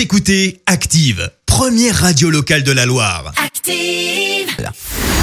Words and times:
Vous 0.00 0.04
écoutez 0.04 0.62
Active, 0.64 1.30
première 1.44 1.94
radio 1.94 2.30
locale 2.30 2.62
de 2.62 2.72
la 2.72 2.86
Loire. 2.86 3.34
Active. 3.36 4.48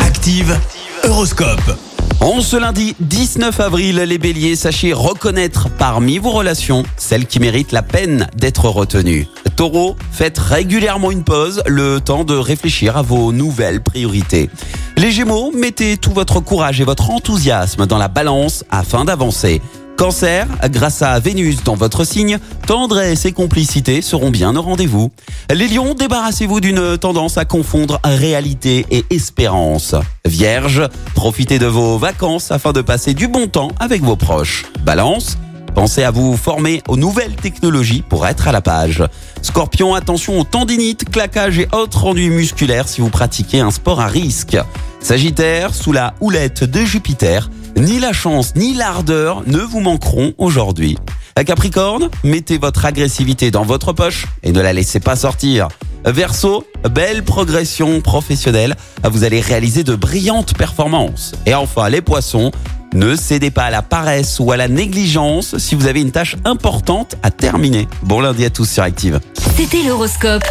Active, 0.06 0.56
Horoscope. 1.04 1.76
En 2.20 2.42
ce 2.42 2.58
lundi 2.58 2.96
19 3.00 3.60
avril, 3.60 3.96
les 3.96 4.20
béliers, 4.20 4.56
sachez 4.56 4.94
reconnaître 4.94 5.68
parmi 5.80 6.20
vos 6.20 6.30
relations 6.30 6.84
celles 6.96 7.26
qui 7.26 7.40
méritent 7.40 7.72
la 7.72 7.82
peine 7.82 8.28
d'être 8.36 8.70
retenues. 8.70 9.26
Taureau, 9.56 9.96
faites 10.12 10.38
régulièrement 10.38 11.10
une 11.10 11.24
pause, 11.24 11.64
le 11.66 12.00
temps 12.00 12.24
de 12.24 12.36
réfléchir 12.36 12.98
à 12.98 13.02
vos 13.02 13.32
nouvelles 13.32 13.82
priorités. 13.82 14.48
Les 14.96 15.10
gémeaux, 15.10 15.52
mettez 15.52 15.98
tout 15.98 16.14
votre 16.14 16.40
courage 16.40 16.80
et 16.82 16.84
votre 16.86 17.10
enthousiasme 17.10 17.88
dans 17.88 17.98
la 17.98 18.10
balance 18.10 18.64
afin 18.70 19.06
d'avancer. 19.06 19.60
Cancer, 19.98 20.48
grâce 20.70 21.02
à 21.02 21.20
Vénus 21.20 21.64
dans 21.64 21.74
votre 21.74 22.04
signe, 22.04 22.38
tendresse 22.68 23.26
et 23.26 23.32
complicité 23.32 24.04
seront 24.04 24.30
bien 24.30 24.56
au 24.56 24.62
rendez-vous. 24.62 25.12
Les 25.52 25.68
lions, 25.68 25.96
débarrassez-vous 25.96 26.60
d'une 26.60 27.00
tendance 27.00 27.40
à 27.40 27.46
confondre 27.46 28.00
réalité 28.04 28.86
et 28.92 29.06
espérance. 29.10 29.96
Vierge, 30.24 30.88
profitez 31.16 31.58
de 31.58 31.66
vos 31.66 31.98
vacances 31.98 32.52
afin 32.52 32.74
de 32.74 32.82
passer 32.82 33.16
du 33.16 33.28
bon 33.28 33.48
temps 33.48 33.72
avec 33.80 34.04
vos 34.04 34.16
proches. 34.16 34.66
Balance, 34.84 35.38
Pensez 35.78 36.04
à 36.04 36.10
vous 36.10 36.36
former 36.36 36.82
aux 36.88 36.98
nouvelles 36.98 37.36
technologies 37.36 38.02
pour 38.02 38.26
être 38.26 38.48
à 38.48 38.52
la 38.52 38.62
page. 38.62 39.04
Scorpion, 39.44 39.94
attention 39.94 40.40
aux 40.40 40.44
tendinites, 40.44 41.08
claquages 41.08 41.60
et 41.60 41.68
autres 41.72 42.06
ennuis 42.06 42.32
musculaires 42.32 42.88
si 42.88 43.00
vous 43.00 43.12
pratiquez 43.12 43.60
un 43.60 43.70
sport 43.70 44.02
à 44.02 44.08
risque. 44.08 44.58
Sagittaire, 45.02 45.76
sous 45.76 45.92
la 45.92 46.16
houlette 46.20 46.64
de 46.64 46.84
Jupiter, 46.84 47.52
ni 47.76 48.00
la 48.00 48.14
chance 48.14 48.56
ni 48.56 48.74
l'ardeur 48.74 49.44
ne 49.46 49.60
vous 49.60 49.80
manqueront 49.80 50.34
aujourd'hui. 50.38 50.98
Capricorne, 51.46 52.10
mettez 52.24 52.58
votre 52.58 52.86
agressivité 52.86 53.52
dans 53.52 53.64
votre 53.64 53.94
poche 53.94 54.26
et 54.44 54.52
ne 54.52 54.62
la 54.62 54.74
laissez 54.74 55.00
pas 55.00 55.16
sortir. 55.16 55.68
Verseau, 56.06 56.66
belle 56.90 57.24
progression 57.24 58.02
professionnelle, 58.02 58.76
vous 59.04 59.24
allez 59.24 59.42
réaliser 59.42 59.84
de 59.84 59.96
brillantes 59.96 60.56
performances. 60.56 61.34
Et 61.46 61.54
enfin, 61.54 61.90
les 61.90 62.02
poissons, 62.02 62.52
ne 62.94 63.16
cédez 63.16 63.52
pas 63.52 63.66
à 63.66 63.70
la 63.70 63.82
paresse 63.82 64.40
ou 64.40 64.52
à 64.52 64.58
la 64.58 64.68
négligence 64.68 65.58
si 65.58 65.76
vous 65.76 65.88
avez 65.88 66.02
une 66.02 66.12
tâche 66.12 66.38
importante 66.46 67.16
à 67.24 67.32
terminer. 67.32 67.88
Bon 68.04 68.22
lundi 68.22 68.46
à 68.46 68.50
tous 68.50 68.70
sur 68.70 68.84
Active. 68.84 69.20
C'était 69.56 69.84
l'horoscope. 69.84 70.44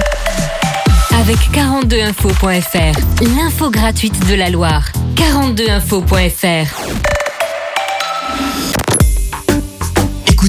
Avec 1.18 1.38
42info.fr, 1.52 3.24
l'info 3.36 3.70
gratuite 3.70 4.28
de 4.28 4.34
la 4.34 4.50
Loire. 4.50 4.84
42info.fr. 5.16 6.95